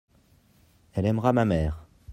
[0.95, 1.85] elle aimera ma mère.